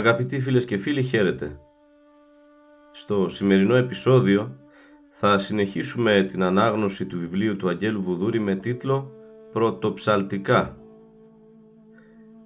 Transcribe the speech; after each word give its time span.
Αγαπητοί 0.00 0.40
φίλες 0.40 0.64
και 0.64 0.76
φίλοι, 0.76 1.02
χαίρετε. 1.02 1.60
Στο 2.90 3.28
σημερινό 3.28 3.74
επεισόδιο 3.74 4.56
θα 5.08 5.38
συνεχίσουμε 5.38 6.24
την 6.28 6.42
ανάγνωση 6.42 7.06
του 7.06 7.18
βιβλίου 7.18 7.56
του 7.56 7.68
Αγγέλου 7.68 8.02
Βουδούρη 8.02 8.40
με 8.40 8.54
τίτλο 8.56 9.12
«Πρωτοψαλτικά». 9.52 10.76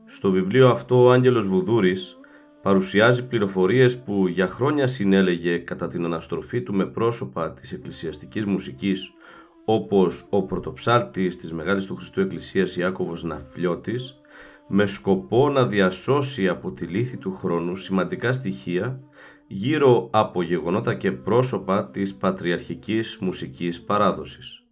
Στο 0.07 0.31
βιβλίο 0.31 0.69
αυτό 0.69 1.05
ο 1.05 1.11
Άγγελος 1.13 1.47
Βουδούρης 1.47 2.21
παρουσιάζει 2.63 3.27
πληροφορίες 3.27 3.99
που 3.99 4.29
για 4.29 4.49
χρόνια 4.49 4.87
συνέλεγε 4.87 5.59
κατά 5.59 5.89
την 5.89 6.05
αναστροφή 6.05 6.63
του 6.63 6.75
με 6.75 6.87
πρόσωπα 6.87 7.53
της 7.53 7.73
εκκλησιαστικής 7.73 8.45
μουσικής 8.45 9.13
όπως 9.65 10.27
ο 10.31 10.43
πρωτοψάλτης 10.43 11.37
της 11.37 11.53
Μεγάλης 11.53 11.87
του 11.87 11.97
Χριστού 11.97 12.21
Εκκλησίας 12.21 12.77
Ιάκωβος 12.77 13.23
Ναφλιώτης 13.23 14.21
με 14.69 14.87
σκοπό 14.87 15.51
να 15.51 15.67
διασώσει 15.67 16.49
από 16.49 16.73
τη 16.73 16.87
λύθη 16.87 17.17
του 17.17 17.35
χρόνου 17.35 17.77
σημαντικά 17.77 18.33
στοιχεία 18.33 19.01
γύρω 19.47 20.09
από 20.13 20.43
γεγονότα 20.43 20.95
και 20.95 21.13
πρόσωπα 21.13 21.91
της 21.91 22.17
πατριαρχικής 22.17 23.19
μουσικής 23.21 23.85
παράδοσης. 23.85 24.67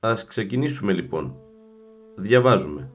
Ας 0.00 0.26
ξεκινήσουμε 0.26 0.92
λοιπόν. 0.92 1.36
Διαβάζουμε. 2.16 2.90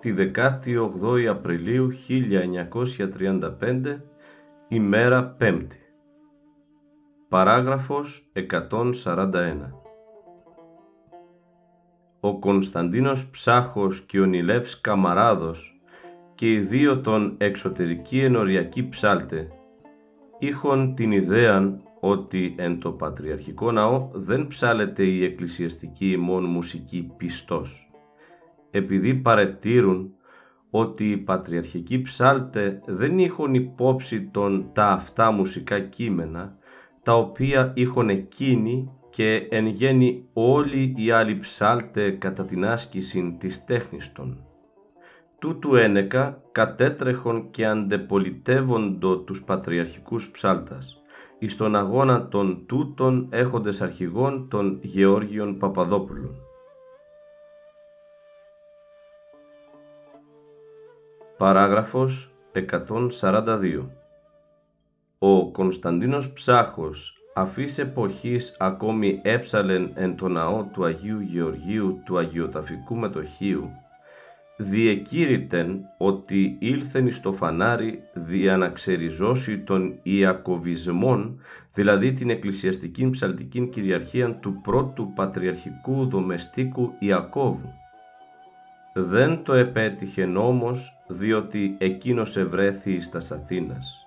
Τη 0.00 0.14
18η 0.34 1.24
Απριλίου 1.24 1.90
1935, 2.08 4.00
ημέρα 4.68 5.24
Πέμπτη. 5.24 5.78
Παράγραφος 7.28 8.32
141 8.50 9.79
Ο 12.20 12.38
Κωνσταντίνος 12.38 13.30
Ψάχος 13.30 14.00
και 14.00 14.20
ο 14.20 14.24
Νιλεύς 14.24 14.80
Καμαράδος 14.80 15.80
και 16.34 16.52
οι 16.52 16.58
δύο 16.58 17.00
των 17.00 17.34
εξωτερικοί 17.38 18.20
ενοριακοί 18.20 18.88
ψάλτε 18.88 19.48
είχον 20.38 20.94
την 20.94 21.12
ιδέα 21.12 21.80
ότι 22.00 22.54
εν 22.58 22.80
το 22.80 22.92
Πατριαρχικό 22.92 23.72
Ναό 23.72 24.10
δεν 24.12 24.46
ψάλεται 24.46 25.04
η 25.04 25.24
εκκλησιαστική 25.24 26.10
ημών 26.10 26.44
μουσική 26.44 27.12
πιστός, 27.16 27.90
επειδή 28.70 29.14
παρετήρουν 29.14 30.14
ότι 30.70 31.10
οι 31.10 31.16
πατριαρχικοί 31.16 32.00
ψάλτε 32.00 32.82
δεν 32.86 33.18
είχαν 33.18 33.54
υπόψη 33.54 34.22
των 34.22 34.70
τα 34.72 34.86
αυτά 34.86 35.30
μουσικά 35.30 35.80
κείμενα, 35.80 36.56
τα 37.02 37.16
οποία 37.16 37.72
είχαν 37.74 38.08
εκείνοι 38.08 38.90
και 39.10 39.46
εν 39.50 39.66
γέννη 39.66 40.28
όλοι 40.32 40.94
οι 40.96 41.10
άλλοι 41.10 41.36
ψάλτε 41.36 42.10
κατά 42.10 42.44
την 42.44 42.64
άσκηση 42.64 43.36
της 43.38 43.64
τέχνης 43.64 44.12
των 44.12 44.44
τούτου 45.40 45.76
ένεκα 45.76 46.42
κατέτρεχον 46.52 47.50
και 47.50 47.66
αντεπολιτεύοντο 47.66 49.18
τους 49.18 49.44
πατριαρχικούς 49.44 50.30
ψάλτας, 50.30 51.02
εις 51.38 51.56
τον 51.56 51.76
αγώνα 51.76 52.28
των 52.28 52.66
τούτων 52.66 53.26
έχοντες 53.30 53.80
αρχηγών 53.80 54.48
των 54.48 54.78
Γεώργιων 54.82 55.58
Παπαδόπουλων. 55.58 56.34
Παράγραφος 61.36 62.30
142 62.52 63.90
Ο 65.18 65.50
Κωνσταντίνος 65.50 66.32
Ψάχος 66.32 67.19
αφής 67.34 67.78
εποχής 67.78 68.56
ακόμη 68.58 69.20
έψαλεν 69.22 69.90
εν 69.94 70.16
το 70.16 70.28
ναό 70.28 70.64
του 70.64 70.84
Αγίου 70.84 71.20
Γεωργίου 71.20 72.02
του 72.04 72.18
Αγιοταφικού 72.18 72.96
Μετοχίου 72.96 73.70
διεκήρυτεν 74.60 75.80
ότι 75.96 76.56
ήλθεν 76.58 77.06
εις 77.06 77.20
το 77.20 77.32
φανάρι 77.32 78.02
δια 78.12 78.56
να 78.56 78.68
ξεριζώσει 78.68 79.58
των 79.58 79.98
Ιακωβισμών, 80.02 81.40
δηλαδή 81.74 82.12
την 82.12 82.30
εκκλησιαστική 82.30 83.10
ψαλτική 83.10 83.68
κυριαρχία 83.68 84.34
του 84.34 84.60
πρώτου 84.62 85.12
πατριαρχικού 85.12 86.08
δομεστίκου 86.08 86.92
Ιακώβου. 86.98 87.72
Δεν 88.94 89.42
το 89.42 89.52
επέτυχε 89.52 90.24
όμως, 90.24 91.02
διότι 91.08 91.76
εκείνος 91.78 92.36
ευρέθη 92.36 92.92
εις 92.92 93.10
τας 93.10 93.32
Αθήνας. 93.32 93.99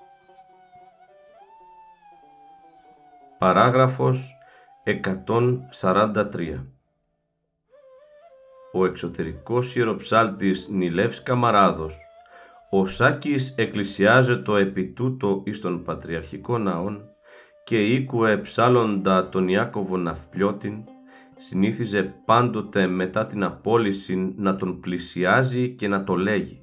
Παράγραφος 3.44 4.38
143 4.84 6.66
ο 8.74 8.86
εξωτερικός 8.86 9.76
ιεροψάλτης 9.76 10.68
Νιλεύς 10.70 11.24
Καμαράδος, 11.24 11.96
ο 12.70 12.86
Σάκης 12.86 13.56
εκκλησιάζετο 13.58 14.56
επί 14.56 14.88
τούτο 14.88 15.42
εις 15.46 15.62
των 15.62 15.84
Πατριαρχικών 15.84 16.62
Ναών 16.64 17.02
και 17.64 17.78
οίκουε 17.78 18.38
ψάλλοντα 18.38 19.30
τον 19.30 19.48
Ιάκωβο 19.48 19.98
Ναυπλιώτην, 19.98 20.84
συνήθιζε 21.38 22.04
πάντοτε 22.26 22.88
μετά 22.88 23.26
την 23.26 23.44
απόλυση 23.44 24.34
να 24.38 24.56
τον 24.56 24.80
πλησιάζει 24.80 25.70
και 25.70 25.88
να 25.88 26.04
το 26.04 26.16
λέγει. 26.16 26.62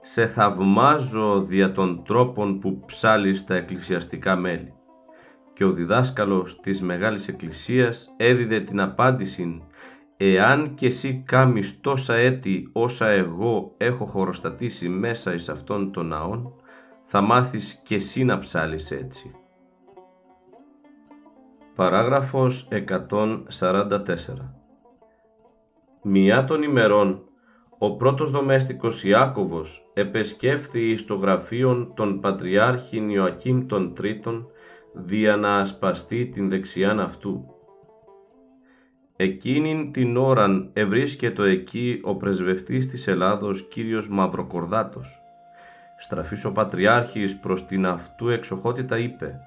«Σε 0.00 0.26
θαυμάζω 0.26 1.42
δια 1.42 1.72
των 1.72 2.04
τρόπων 2.04 2.58
που 2.58 2.84
ψάλεις 2.84 3.44
τα 3.44 3.54
εκκλησιαστικά 3.54 4.36
μέλη» 4.36 4.75
και 5.56 5.64
ο 5.64 5.72
διδάσκαλος 5.72 6.60
της 6.60 6.82
Μεγάλης 6.82 7.28
Εκκλησίας 7.28 8.14
έδιδε 8.16 8.60
την 8.60 8.80
απάντηση 8.80 9.62
Εάν 10.16 10.74
και 10.74 10.86
εσύ 10.86 11.22
κάμεις 11.26 11.80
τόσα 11.80 12.14
έτη 12.14 12.70
όσα 12.72 13.06
εγώ 13.06 13.74
έχω 13.76 14.04
χωροστατήσει 14.04 14.88
μέσα 14.88 15.34
εις 15.34 15.48
αυτόν 15.48 15.92
τον 15.92 16.06
ναόν, 16.06 16.52
θα 17.02 17.20
μάθεις 17.20 17.82
και 17.84 17.94
εσύ 17.94 18.24
να 18.24 18.38
ψάλεις 18.38 18.90
έτσι. 18.90 19.34
Παράγραφος 21.74 22.68
144 22.70 23.98
Μια 26.02 26.44
των 26.44 26.62
ημερών, 26.62 27.22
ο 27.78 27.96
πρώτος 27.96 28.30
δομέστικος 28.30 29.04
Ιάκωβος 29.04 29.90
επεσκέφθη 29.94 30.90
εις 30.90 31.06
το 31.06 31.14
γραφείον 31.14 31.92
των 31.94 32.20
Πατριάρχην 32.20 33.08
Ιωακήμ 33.08 33.66
των 33.66 33.94
Τρίτων 33.94 34.50
δια 34.96 35.36
να 35.36 35.58
ασπαστεί 35.58 36.26
την 36.26 36.48
δεξιάν 36.48 37.00
αυτού 37.00 37.56
Εκείνην 39.18 39.92
την 39.92 40.16
ώραν 40.16 40.70
ευρίσκετο 40.72 41.42
εκεί 41.42 42.00
ο 42.02 42.16
πρεσβευτής 42.16 42.88
της 42.88 43.06
Ελλάδος 43.06 43.68
κύριος 43.68 44.08
Μαυροκορδάτος. 44.08 45.20
Στραφής 45.98 46.44
ο 46.44 46.52
Πατριάρχης 46.52 47.36
προς 47.36 47.66
την 47.66 47.86
αυτού 47.86 48.28
εξοχότητα 48.28 48.98
είπε 48.98 49.40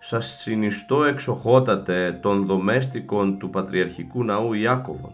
«Σας 0.00 0.26
συνιστώ 0.26 1.04
εξοχότατε 1.04 2.18
των 2.22 2.46
δομέστικων 2.46 3.38
του 3.38 3.50
Πατριαρχικού 3.50 4.24
Ναού 4.24 4.52
Ιάκωβον. 4.52 5.12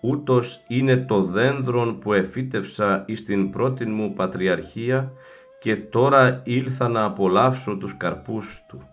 Ούτως 0.00 0.64
είναι 0.68 0.96
το 0.96 1.22
δένδρον 1.22 1.98
που 1.98 2.12
εφύτευσα 2.12 3.04
εις 3.06 3.24
την 3.24 3.50
πρώτη 3.50 3.86
μου 3.86 4.12
Πατριαρχία 4.12 5.12
και 5.60 5.76
τώρα 5.76 6.40
ήλθα 6.44 6.88
να 6.88 7.04
απολαύσω 7.04 7.76
τους 7.76 7.96
καρπούς 7.96 8.64
του». 8.68 8.88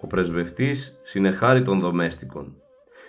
Ο 0.00 0.06
πρεσβευτής 0.06 1.00
συνεχάρη 1.02 1.62
των 1.62 1.80
δομέστικων. 1.80 2.56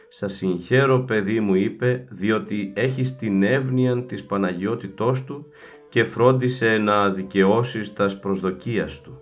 «Σας 0.09 0.33
συγχαίρω 0.33 0.99
παιδί 0.99 1.39
μου» 1.39 1.55
είπε, 1.55 2.05
«διότι 2.09 2.73
έχεις 2.75 3.15
την 3.15 3.43
εύνοια 3.43 4.03
της 4.03 4.25
Παναγιότητός 4.25 5.23
του 5.23 5.45
και 5.89 6.03
φρόντισε 6.03 6.77
να 6.77 7.09
δικαιώσεις 7.09 7.93
τας 7.93 8.19
προσδοκίας 8.19 9.01
του». 9.01 9.19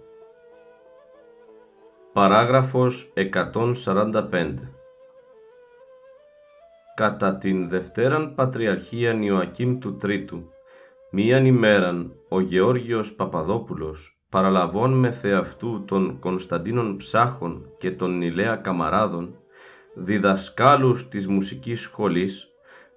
Παράγραφος 2.13 3.13
145 3.13 4.73
Κατά 6.95 7.37
την 7.37 7.69
Δευτέραν 7.69 8.35
Πατριαρχίαν 8.35 9.21
Ιωακήμ 9.21 9.79
του 9.79 9.97
Τρίτου, 9.97 10.52
μίαν 11.15 11.45
ημέραν 11.45 12.13
ο 12.29 12.39
Γεώργιος 12.39 13.13
Παπαδόπουλος 13.13 14.23
παραλαβών 14.29 14.93
με 14.93 15.11
θεαυτού 15.11 15.83
των 15.85 16.19
Κωνσταντίνων 16.19 16.95
Ψάχων 16.95 17.65
και 17.77 17.91
των 17.91 18.17
Νιλέα 18.17 18.55
Καμαράδων, 18.55 19.35
διδασκάλους 19.95 21.07
της 21.07 21.27
μουσικής 21.27 21.81
σχολής, 21.81 22.47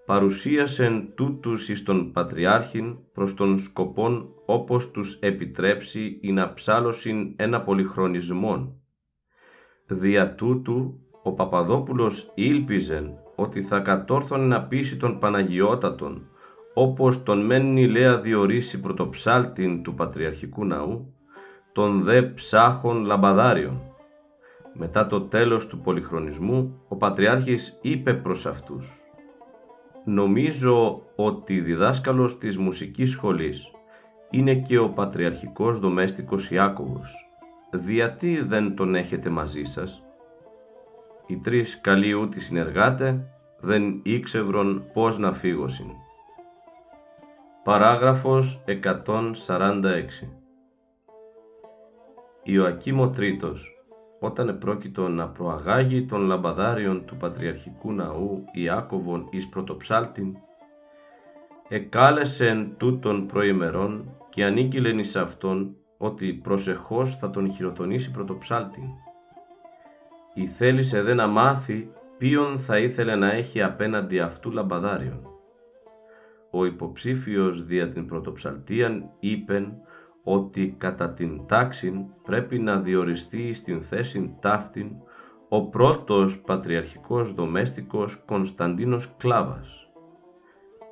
παρουσίασεν 0.07 1.13
τούτους 1.15 1.69
εις 1.69 1.83
τον 1.83 2.13
Πατριάρχην 2.13 2.99
προς 3.13 3.35
τον 3.35 3.59
σκοπόν 3.59 4.29
όπως 4.47 4.91
τους 4.91 5.19
επιτρέψει 5.21 6.19
η 6.23 6.33
να 6.33 6.53
ψάλωσιν 6.53 7.35
ένα 7.37 7.62
πολυχρονισμόν. 7.62 8.81
Δια 9.87 10.35
τούτου 10.35 11.01
ο 11.23 11.33
Παπαδόπουλος 11.33 12.33
ήλπιζεν 12.35 13.19
ότι 13.35 13.62
θα 13.62 13.79
κατόρθωνε 13.79 14.47
να 14.47 14.62
πείσει 14.62 14.97
τον 14.97 15.19
Παναγιώτατον 15.19 16.31
όπως 16.78 17.23
τον 17.23 17.44
μεν 17.44 17.73
Νιλέα 17.73 18.19
διορίσει 18.19 18.81
πρωτοψάλτην 18.81 19.82
του 19.82 19.94
Πατριαρχικού 19.94 20.64
Ναού, 20.64 21.14
τον 21.73 22.02
δε 22.02 22.23
ψάχων 22.23 23.05
λαμπαδάριων. 23.05 23.81
Μετά 24.73 25.06
το 25.06 25.20
τέλος 25.20 25.67
του 25.67 25.81
πολυχρονισμού, 25.81 26.81
ο 26.88 26.96
Πατριάρχης 26.96 27.78
είπε 27.82 28.14
προς 28.14 28.46
αυτούς 28.46 28.94
«Νομίζω 30.05 31.02
ότι 31.17 31.61
διδάσκαλος 31.61 32.38
της 32.38 32.58
μουσικής 32.58 33.11
σχολής 33.11 33.70
είναι 34.31 34.55
και 34.55 34.78
ο 34.78 34.90
Πατριαρχικός 34.90 35.78
Δομέστικος 35.78 36.50
Ιάκωβος. 36.50 37.28
Διατί 37.70 38.43
δεν 38.43 38.76
τον 38.76 38.94
έχετε 38.94 39.31
μαζί 39.31 39.64
σας» 39.64 40.05
οι 41.26 41.38
τρεις 41.38 41.81
καλοί 41.81 42.12
ούτι 42.12 42.40
συνεργάτε 42.40 43.26
δεν 43.61 44.00
ήξευρον 44.02 44.84
πώς 44.93 45.19
να 45.19 45.32
φύγωσιν. 45.32 45.87
Παράγραφος 47.67 48.65
146 48.67 49.83
Ιωακήμ 52.43 53.01
ο 53.01 53.11
Τρίτος, 53.11 53.85
όταν 54.21 54.49
επρόκειτο 54.49 55.09
να 55.09 55.29
προαγάγει 55.29 56.05
των 56.05 56.21
λαμπαδάριων 56.21 57.05
του 57.05 57.17
Πατριαρχικού 57.17 57.93
Ναού 57.93 58.45
Ιάκωβον 58.53 59.29
εις 59.31 59.49
πρωτοψάλτην, 59.49 60.37
εκάλεσεν 61.69 62.75
τούτον 62.77 63.27
προημερών 63.27 64.17
και 64.29 64.45
ανήκειλεν 64.45 64.99
εις 64.99 65.17
αυτόν 65.17 65.77
ότι 65.99 66.33
προσεχώς 66.33 67.17
θα 67.17 67.31
τον 67.31 67.51
χειροτονήσει 67.51 68.11
πρωτοψάλτην 68.11 68.89
η 70.35 70.47
θέλησε 70.47 71.03
δε 71.03 71.15
να 71.15 71.27
μάθει 71.27 71.93
ποιον 72.19 72.59
θα 72.59 72.79
ήθελε 72.79 73.15
να 73.15 73.33
έχει 73.33 73.62
απέναντι 73.62 74.21
αυτού 74.21 74.51
λαμπαδάριον. 74.51 75.36
Ο 76.51 76.65
υποψήφιος 76.65 77.65
δια 77.65 77.89
την 77.89 78.07
πρωτοψαλτίαν 78.07 79.11
είπεν 79.19 79.73
ότι 80.25 80.75
κατά 80.79 81.13
την 81.13 81.47
τάξη 81.47 82.07
πρέπει 82.23 82.59
να 82.59 82.81
διοριστεί 82.81 83.53
στην 83.53 83.83
θέση 83.83 84.37
ταύτην 84.41 84.91
ο 85.49 85.69
πρώτος 85.69 86.41
πατριαρχικός 86.41 87.33
δομέστικος 87.33 88.23
Κωνσταντίνος 88.27 89.15
Κλάβας. 89.17 89.89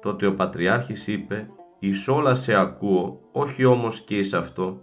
Τότε 0.03 0.27
ο 0.27 0.35
Πατριάρχης 0.35 1.07
είπε 1.07 1.49
«Εις 1.79 2.09
όλα 2.09 2.35
σε 2.35 2.55
ακούω, 2.55 3.21
όχι 3.33 3.65
όμως 3.65 4.01
και 4.01 4.19
εις 4.19 4.35
αυτό, 4.35 4.81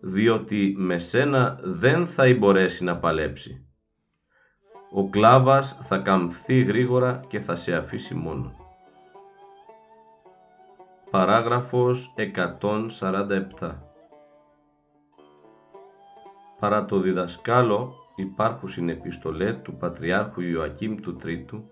διότι 0.00 0.74
με 0.78 0.98
σένα 0.98 1.58
δεν 1.62 2.06
θα 2.06 2.34
μπορέσει 2.38 2.84
να 2.84 2.98
παλέψει 2.98 3.68
ο 4.90 5.08
κλάβας 5.08 5.78
θα 5.82 5.98
καμφθεί 5.98 6.62
γρήγορα 6.62 7.20
και 7.28 7.40
θα 7.40 7.56
σε 7.56 7.74
αφήσει 7.74 8.14
μόνος. 8.14 8.67
Παράγραφος 11.10 12.14
147 13.60 13.74
Παρά 16.58 16.84
το 16.84 17.00
διδασκάλο 17.00 17.94
στην 18.64 18.88
επιστολέ 18.88 19.52
του 19.52 19.76
Πατριάρχου 19.76 20.40
Ιωακήμ 20.40 20.94
του 20.94 21.16
Τρίτου 21.16 21.70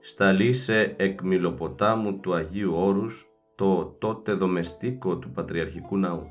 σταλεί 0.00 0.52
σε 0.52 0.80
εκμυλοποτάμου 0.80 2.20
του 2.20 2.34
Αγίου 2.34 2.74
Όρους 2.74 3.26
το 3.54 3.84
τότε 3.84 4.32
δομεστίκο 4.32 5.16
του 5.16 5.30
Πατριαρχικού 5.30 5.96
Ναού. 5.96 6.26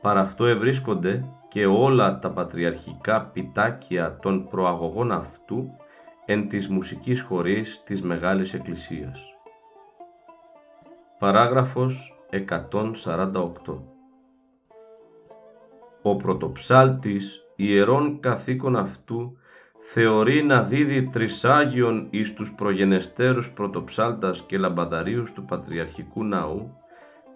Παρά 0.00 0.20
αυτό 0.20 0.46
ευρίσκονται 0.46 1.24
και 1.48 1.66
όλα 1.66 2.18
τα 2.18 2.30
πατριαρχικά 2.30 3.26
πιτάκια 3.26 4.18
των 4.22 4.48
προαγωγών 4.48 5.12
αυτού 5.12 5.70
εν 6.26 6.48
της 6.48 6.68
μουσικής 6.68 7.20
χωρής 7.20 7.82
της 7.82 8.02
Μεγάλης 8.02 8.54
Εκκλησίας. 8.54 9.39
Παράγραφος 11.20 12.20
148 12.30 13.82
Ο 16.02 16.16
πρωτοψάλτης 16.16 17.40
ιερών 17.56 18.20
καθήκον 18.20 18.76
αυτού 18.76 19.36
θεωρεί 19.78 20.42
να 20.42 20.62
δίδει 20.62 21.08
τρισάγιον 21.08 22.06
εις 22.10 22.34
τους 22.34 22.54
προγενεστέρους 22.54 23.52
πρωτοψάλτας 23.52 24.42
και 24.42 24.58
λαμπαδαρίους 24.58 25.32
του 25.32 25.44
Πατριαρχικού 25.44 26.24
Ναού 26.24 26.76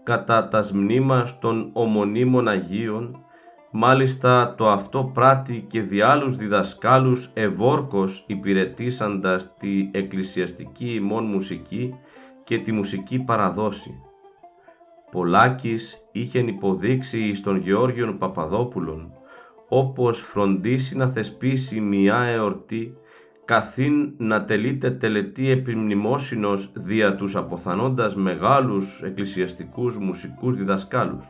κατά 0.02 0.48
τας 0.48 0.72
μνήμας 0.72 1.38
των 1.38 1.70
ομονίμων 1.72 2.48
Αγίων 2.48 3.24
Μάλιστα 3.76 4.54
το 4.56 4.70
αυτό 4.70 5.10
πράττει 5.14 5.64
και 5.68 5.80
διάλους 5.80 6.36
διδασκάλους 6.36 7.30
ευόρκος 7.34 8.24
υπηρετήσαντας 8.26 9.56
τη 9.56 9.90
εκκλησιαστική 9.92 10.94
ημών 10.94 11.24
μουσική 11.24 11.94
και 12.44 12.58
τη 12.58 12.72
μουσική 12.72 13.18
παραδόση. 13.18 14.00
Πολάκης 15.10 16.08
είχε 16.12 16.38
υποδείξει 16.38 17.20
εις 17.20 17.42
τον 17.42 17.56
Γεώργιον 17.56 18.18
Παπαδόπουλον, 18.18 19.12
όπως 19.68 20.20
φροντίσει 20.20 20.96
να 20.96 21.06
θεσπίσει 21.06 21.80
μια 21.80 22.16
εορτή, 22.16 22.96
καθήν 23.44 24.14
να 24.16 24.44
τελείται 24.44 24.90
τελετή 24.90 25.50
επιμνημόσυνος 25.50 26.72
δια 26.74 27.16
τους 27.16 27.36
αποθανόντας 27.36 28.16
μεγάλους 28.16 29.02
εκκλησιαστικούς 29.02 29.98
μουσικούς 29.98 30.56
διδασκάλους. 30.56 31.26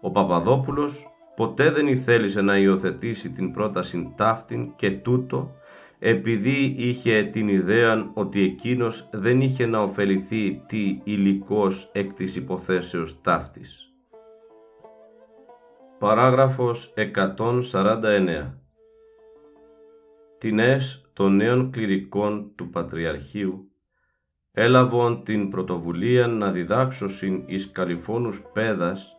Ο 0.00 0.10
Παπαδόπουλος 0.10 1.06
ποτέ 1.36 1.70
δεν 1.70 1.86
ήθελησε 1.86 2.40
να 2.40 2.58
υιοθετήσει 2.58 3.30
την 3.30 3.52
πρόταση 3.52 4.12
ταύτην 4.16 4.74
και 4.76 4.90
τούτο 4.90 5.50
επειδή 5.98 6.74
είχε 6.78 7.22
την 7.24 7.48
ιδέα 7.48 8.10
ότι 8.14 8.42
εκείνος 8.42 9.08
δεν 9.12 9.40
είχε 9.40 9.66
να 9.66 9.82
ωφεληθεί 9.82 10.62
τι 10.66 11.00
υλικός 11.04 11.90
εκ 11.92 12.12
της 12.12 12.36
υποθέσεως 12.36 13.20
ταύτης. 13.20 13.88
Παράγραφος 15.98 16.94
149 16.96 18.58
Τινές 20.38 21.10
των 21.12 21.36
νέων 21.36 21.70
κληρικών 21.70 22.52
του 22.54 22.70
Πατριαρχείου 22.70 23.68
έλαβον 24.52 25.24
την 25.24 25.48
πρωτοβουλία 25.48 26.26
να 26.26 26.50
διδάξωσιν 26.50 27.42
εις 27.46 27.70
καλυφώνους 27.70 28.42
πέδας 28.52 29.16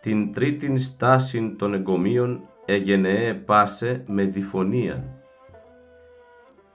την 0.00 0.32
τρίτην 0.32 0.78
στάσιν 0.78 1.56
των 1.56 1.74
εγκομείων 1.74 2.48
εγενεέ 2.64 3.34
πάσε 3.34 4.04
με 4.06 4.24
διφωνία. 4.24 5.15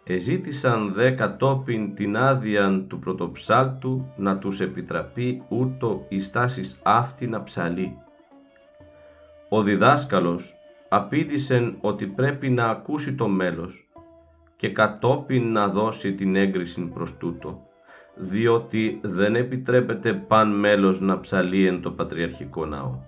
Εζήτησαν 0.04 0.94
δε 0.94 1.12
κατόπιν 1.12 1.96
την 1.96 2.18
άδεια 2.18 2.86
του 2.88 3.00
πρωτοψάλτου 3.00 4.14
να 4.18 4.38
τους 4.38 4.60
επιτραπεί 4.60 5.44
ούτω 5.50 6.06
η 6.10 6.20
στάσης 6.20 6.80
αυτή 6.84 7.28
να 7.28 7.44
ψαλεί. 7.44 7.98
Ο 9.50 9.62
διδάσκαλος 9.62 10.56
απήντησεν 10.90 11.78
ότι 11.82 12.06
πρέπει 12.08 12.50
να 12.50 12.66
ακούσει 12.66 13.16
το 13.16 13.28
μέλος 13.28 13.90
και 14.56 14.70
κατόπιν 14.70 15.52
να 15.52 15.68
δώσει 15.68 16.14
την 16.14 16.36
έγκριση 16.36 16.82
προς 16.82 17.18
τούτο, 17.18 17.62
διότι 18.16 19.00
δεν 19.04 19.36
επιτρέπεται 19.36 20.14
παν 20.14 20.60
μέλος 20.60 21.02
να 21.02 21.20
ψαλεί 21.20 21.68
εν 21.68 21.82
το 21.82 21.92
Πατριαρχικό 21.92 22.66
Ναό. 22.66 23.00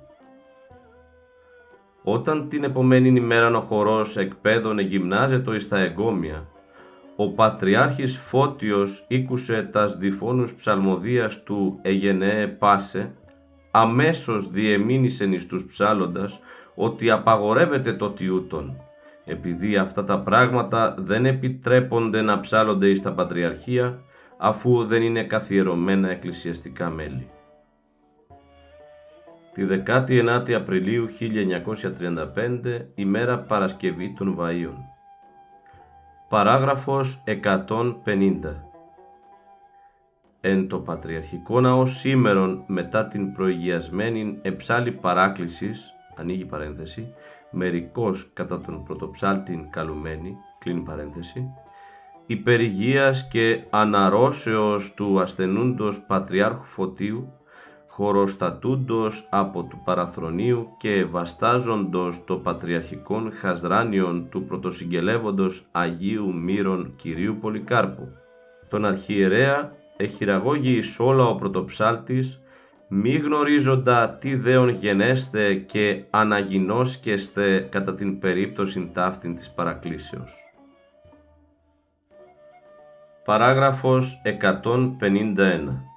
Όταν 2.04 2.48
την 2.48 2.64
επομένη 2.64 3.08
ημέρα 3.08 3.58
ο 3.58 3.62
χορός 3.62 4.18
εκπαίδωνε 4.18 4.82
γυμνάζετο 4.82 5.54
εις 5.54 5.68
τα 5.68 5.80
εγκόμια, 5.80 6.48
ο 7.16 7.30
Πατριάρχης 7.30 8.18
Φώτιος 8.18 9.06
ήκουσε 9.08 9.70
τας 9.72 9.98
διφώνους 9.98 10.54
ψαλμοδίας 10.54 11.44
του 11.44 11.80
«Εγενέ 11.82 12.48
πάσε», 12.48 13.12
αμέσως 13.72 14.50
διεμήνησεν 14.50 15.34
εις 15.34 15.48
τους 15.48 15.66
ψάλλοντας 15.66 16.40
ότι 16.76 17.10
απαγορεύεται 17.10 17.94
το 17.94 18.10
τιούτον, 18.10 18.78
επειδή 19.26 19.78
αυτά 19.78 20.04
τα 20.04 20.20
πράγματα 20.20 20.96
δεν 20.98 21.26
επιτρέπονται 21.26 22.22
να 22.22 22.40
ψάλλονται 22.40 22.88
εις 22.88 23.02
τα 23.02 23.14
Πατριαρχία, 23.14 24.02
αφού 24.38 24.86
δεν 24.86 25.02
είναι 25.02 25.24
καθιερωμένα 25.24 26.10
εκκλησιαστικά 26.10 26.90
μέλη. 26.90 27.30
Τη 29.54 29.64
19η 29.86 30.52
Απριλίου 30.52 31.08
1935, 31.20 32.88
ημέρα 32.96 33.40
Παρασκευή 33.40 34.14
των 34.18 34.38
Βαΐων. 34.40 34.93
Παράγραφος 36.34 37.24
150 37.26 37.70
Εν 40.42 40.68
το 40.68 40.80
Πατριαρχικό 40.80 41.62
Ναό 41.62 41.86
σήμερον 41.86 42.64
μετά 42.68 43.08
την 43.08 43.34
προηγιασμένη 43.34 44.40
εψάλη 44.42 44.92
παράκλησης, 44.92 45.94
ανοίγει 46.16 46.46
παρένθεση, 46.46 47.14
μερικός 47.52 48.30
κατά 48.34 48.62
τον 48.62 48.84
πρωτοψάλτην 48.84 49.70
καλουμένη, 49.70 50.38
κλείνει 50.60 50.82
παρένθεση, 50.82 51.54
υπερηγίας 52.26 53.28
και 53.28 53.64
αναρώσεως 53.70 54.94
του 54.94 55.22
ασθενούντος 55.22 56.06
Πατριάρχου 56.06 56.66
Φωτίου, 56.66 57.34
χωροστατούντος 57.96 59.28
από 59.30 59.64
του 59.64 59.82
παραθρονίου 59.84 60.68
και 60.78 61.06
βαστάζοντος 61.06 62.24
το 62.26 62.38
πατριαρχικόν 62.38 63.32
χαζράνιον 63.34 64.30
του 64.30 64.46
πρωτοσυγγελεύοντος 64.46 65.66
Αγίου 65.72 66.34
Μύρων 66.34 66.94
Κυρίου 66.96 67.38
Πολυκάρπου. 67.42 68.08
Τον 68.70 68.86
αρχιερέα 68.86 69.72
εχειραγώγει 69.98 70.72
εις 70.72 71.00
όλα 71.00 71.26
ο 71.26 71.36
πρωτοψάλτης 71.36 72.42
μη 72.88 73.16
γνωρίζοντα 73.16 74.10
τι 74.10 74.36
δέον 74.36 74.70
γενέστε 74.70 75.54
και 75.54 76.04
αναγινώσκεστε 76.10 77.68
κατά 77.72 77.94
την 77.94 78.20
περίπτωση 78.20 78.90
ταύτην 78.94 79.36
της 79.36 79.52
παρακλήσεως. 79.52 80.34
Παράγραφος 83.24 84.22
151 84.24 85.93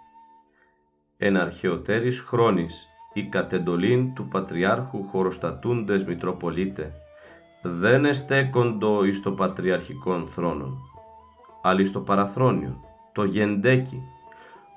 Εν 1.18 1.36
αρχαιοτέρης 1.36 2.20
χρόνης 2.20 2.86
η 3.12 3.22
κατεντολήν 3.22 4.14
του 4.14 4.28
Πατριάρχου 4.28 5.04
Χωροστατούντες 5.04 6.04
Μητροπολίτε 6.04 6.92
δεν 7.62 8.04
εστέκοντο 8.04 9.04
εις 9.04 9.22
το 9.22 9.32
Πατριαρχικόν 9.32 10.28
θρόνον, 10.28 10.78
αλλά 11.62 11.80
εις 11.80 11.92
το 11.92 12.00
παραθρόνιο, 12.00 12.80
το 13.12 13.24
γεντέκι, 13.24 14.02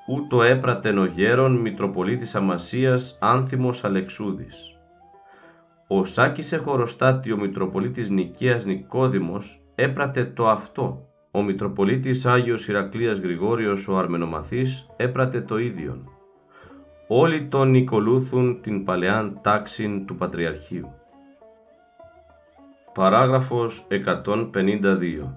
ούτω 0.08 0.42
έπρατεν 0.44 0.98
ο 0.98 1.06
γέρον 1.06 1.56
Μητροπολίτης 1.56 2.36
Αμασίας 2.36 3.18
Άνθιμος 3.22 3.84
Αλεξούδης. 3.84 4.78
Ο 5.88 6.04
Σάκης 6.04 6.52
Εχοροστάτη 6.52 7.32
ο 7.32 7.38
Μητροπολίτης 7.38 8.10
Νικίας 8.10 8.66
Νικόδημος 8.66 9.62
έπρατε 9.76 10.26
το 10.26 10.48
αυτό. 10.48 11.08
Ο 11.32 11.42
Μητροπολίτης 11.42 12.26
Άγιος 12.26 12.68
Ηρακλίας 12.68 13.18
Γρηγόριος 13.18 13.88
ο 13.88 13.98
Αρμενομαθής 13.98 14.90
έπρατε 14.98 15.42
το 15.42 15.58
ίδιον. 15.58 16.10
Όλοι 17.12 17.48
τον 17.48 17.70
νικολούθουν 17.70 18.62
την 18.62 18.84
παλαιάν 18.84 19.40
τάξην 19.42 20.06
του 20.06 20.16
Πατριαρχείου. 20.16 20.94
Παράγραφος 22.94 23.88
152 23.90 25.34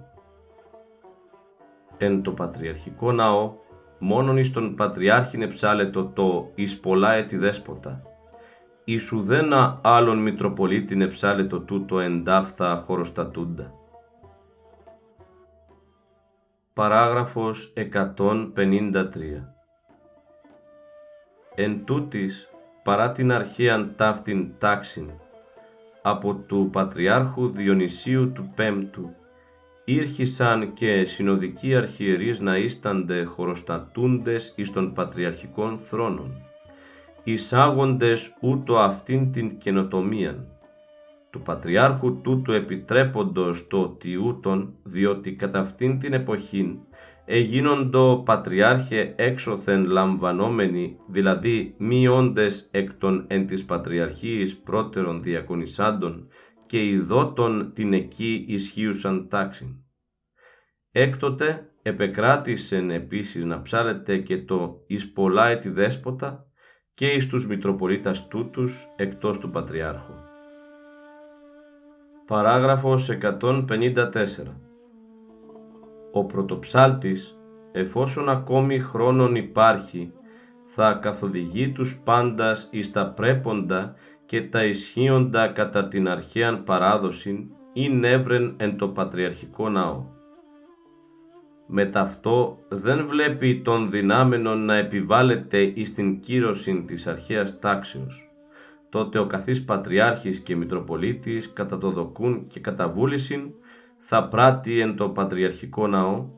Εν 1.96 2.22
το 2.22 2.32
Πατριαρχικό 2.32 3.12
Ναό 3.12 3.54
μόνον 3.98 4.36
εις 4.36 4.52
τον 4.52 4.74
Πατριάρχην 4.74 5.42
εψάλετο 5.42 6.04
το 6.04 6.50
εις 6.54 6.80
πολλά 6.80 7.12
έτη 7.12 7.36
δέσποτα. 7.36 8.02
Εις 8.84 9.12
ουδένα 9.12 9.80
άλλον 9.82 10.18
Μητροπολίτην 10.18 11.00
εψάλετο 11.00 11.60
τούτο 11.60 12.00
εντάφθα 12.00 12.76
χωροστατούντα. 12.76 13.72
Παράγραφος 16.72 17.72
153 17.76 19.51
Εν 21.54 21.84
τούτης, 21.84 22.50
παρά 22.82 23.10
την 23.10 23.32
αρχαίαν 23.32 23.92
ταύτην 23.96 24.52
τάξην, 24.58 25.10
από 26.02 26.34
του 26.34 26.68
Πατριάρχου 26.72 27.48
Διονυσίου 27.48 28.32
του 28.32 28.52
Πέμπτου, 28.54 29.10
ήρχισαν 29.84 30.72
και 30.72 31.04
συνοδικοί 31.04 31.74
αρχιερείς 31.74 32.40
να 32.40 32.56
ίστανται 32.56 33.24
χωροστατούντες 33.24 34.52
εις 34.56 34.72
των 34.72 34.92
πατριαρχικών 34.92 35.78
θρόνων, 35.78 36.42
εισάγοντες 37.22 38.36
ούτω 38.40 38.78
αυτήν 38.78 39.32
την 39.32 39.58
καινοτομίαν, 39.58 40.46
του 41.30 41.40
Πατριάρχου 41.40 42.20
τούτου 42.20 42.52
επιτρέποντος 42.52 43.66
το 43.66 43.80
ότι 43.80 44.16
ούτων, 44.16 44.74
διότι 44.82 45.32
κατά 45.32 45.58
αυτήν 45.58 45.98
την 45.98 46.12
εποχήν 46.12 46.78
εγίνοντο 47.34 48.22
Πατριάρχε 48.24 49.14
έξωθεν 49.16 49.84
λαμβανόμενοι, 49.84 50.98
δηλαδή 51.08 51.74
μη 51.78 52.08
όντες 52.08 52.68
εκ 52.72 52.92
των 52.92 53.24
εν 53.28 53.46
της 53.46 53.64
Πατριαρχίης 53.64 54.56
πρώτερων 54.56 55.22
διακονισάντων 55.22 56.28
και 56.66 56.84
ειδότων 56.84 57.72
την 57.74 57.92
εκεί 57.92 58.44
ισχύουσαν 58.48 59.28
τάξην. 59.28 59.68
Έκτοτε 60.90 61.70
επεκράτησεν 61.82 62.90
επίσης 62.90 63.44
να 63.44 63.62
ψάλετε 63.62 64.16
και 64.16 64.38
το 64.38 64.84
εις 64.86 65.12
πολλά 65.12 65.46
έτη 65.46 65.68
δέσποτα 65.68 66.46
και 66.94 67.06
εις 67.06 67.28
τους 67.28 67.46
Μητροπολίτας 67.46 68.28
τούτους 68.28 68.86
εκτός 68.96 69.38
του 69.38 69.50
Πατριάρχου. 69.50 70.14
Παράγραφος 72.26 73.08
154 73.08 74.71
Ο 76.12 76.24
πρωτοψάλτης, 76.24 77.38
εφόσον 77.72 78.28
ακόμη 78.28 78.78
χρόνον 78.78 79.34
υπάρχει, 79.34 80.12
θα 80.64 80.92
καθοδηγεί 80.92 81.72
τους 81.72 82.00
πάντας 82.04 82.68
εις 82.70 82.92
τα 82.92 83.10
πρέποντα 83.10 83.94
και 84.26 84.42
τα 84.42 84.64
ισχύοντα 84.64 85.48
κατά 85.48 85.88
την 85.88 86.08
αρχαίαν 86.08 86.64
παράδοση 86.64 87.50
ή 87.72 87.88
νεύρεν 87.88 88.54
εν 88.56 88.76
το 88.76 88.88
πατριαρχικό 88.88 89.68
ναό. 89.68 90.04
Με 91.66 91.84
ταυτό 91.84 92.58
δεν 92.68 93.06
βλέπει 93.06 93.60
τον 93.60 93.90
δυνάμενον 93.90 94.64
να 94.64 94.74
επιβάλλεται 94.76 95.58
εις 95.58 95.94
την 95.94 96.20
κύρωση 96.20 96.84
της 96.86 97.06
αρχαίας 97.06 97.58
τάξεως. 97.58 98.30
Τότε 98.88 99.18
ο 99.18 99.26
καθής 99.26 99.64
Πατριάρχης 99.64 100.38
και 100.40 100.56
Μητροπολίτης 100.56 101.52
κατά 101.52 101.78
το 101.78 101.90
δοκούν 101.90 102.46
και 102.46 102.60
κατά 102.60 102.88
βούλησιν 102.88 103.52
θα 104.04 104.28
πράττει 104.28 104.80
εν 104.80 104.96
το 104.96 105.08
πατριαρχικό 105.08 105.86
ναό, 105.86 106.28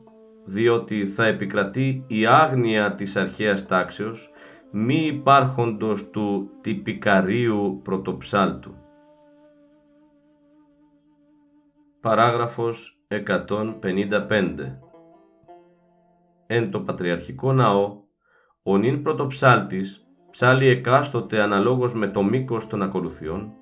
διότι 0.43 1.05
θα 1.05 1.25
επικρατεί 1.25 2.03
η 2.07 2.25
άγνοια 2.25 2.93
της 2.93 3.15
αρχαίας 3.15 3.67
τάξεως 3.67 4.31
μη 4.71 5.05
υπάρχοντος 5.05 6.09
του 6.09 6.49
τυπικαρίου 6.61 7.81
πρωτοψάλτου. 7.83 8.75
Παράγραφος 12.01 12.99
155 13.07 14.79
Εν 16.47 16.71
το 16.71 16.79
Πατριαρχικό 16.79 17.53
Ναό, 17.53 18.03
ο 18.63 18.77
νυν 18.77 19.01
πρωτοψάλτης 19.01 20.07
ψάλει 20.29 20.67
εκάστοτε 20.67 21.41
αναλόγως 21.41 21.93
με 21.93 22.07
το 22.07 22.23
μήκος 22.23 22.67
των 22.67 22.81
ακολουθιών, 22.81 23.53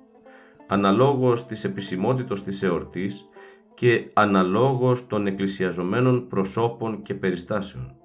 αναλόγως 0.68 1.46
της 1.46 1.64
επισημότητος 1.64 2.42
της 2.42 2.62
εορτής 2.62 3.28
και 3.74 4.10
αναλόγως 4.12 5.06
των 5.06 5.26
εκκλησιαζομένων 5.26 6.26
προσώπων 6.28 7.02
και 7.02 7.14
περιστάσεων 7.14 7.98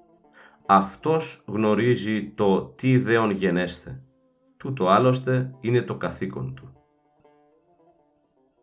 αυτός 0.72 1.44
γνωρίζει 1.46 2.30
το 2.34 2.62
τι 2.62 2.98
δέον 2.98 3.30
γενέστε. 3.30 4.02
Τούτο 4.56 4.88
άλλωστε 4.88 5.54
είναι 5.60 5.82
το 5.82 5.96
καθήκον 5.96 6.54
του. 6.54 6.72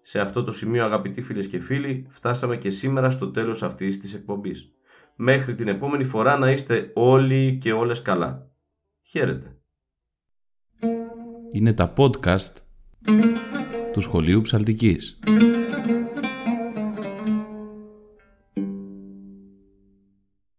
Σε 0.02 0.20
αυτό 0.20 0.44
το 0.44 0.52
σημείο 0.52 0.86
αγαπητοί 0.86 1.22
φίλες 1.22 1.48
και 1.48 1.60
φίλοι 1.60 2.08
φτάσαμε 2.10 2.58
και 2.58 2.70
σήμερα 2.70 3.10
στο 3.10 3.32
τέλος 3.32 3.64
αυτής 3.64 4.00
της 4.00 4.14
εκπομπής. 4.14 4.72
Μέχρι 5.16 5.56
την 5.56 5.68
επόμενη 5.68 6.04
φορά 6.04 6.38
να 6.38 6.52
είστε 6.52 6.92
όλοι 6.94 7.58
και 7.62 7.72
όλες 7.72 8.02
καλά. 8.02 8.50
Χαίρετε. 9.02 9.58
Είναι 11.52 11.74
τα 11.74 11.94
podcast 11.98 12.54
του 13.94 14.00
Σχολείου 14.00 14.42
Ψαλτικής. 14.42 15.20